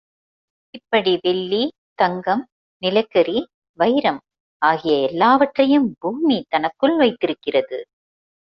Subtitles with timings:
[0.73, 1.59] இப்படி வெள்ளி,
[1.95, 2.41] தங்கம்,
[2.81, 3.37] நிலக்கரி,
[3.79, 4.19] வைரம்
[4.61, 7.79] ஆகிய எல்லாவற்றையும் பூமி தனக்குள் வைத்திருக்கிறது.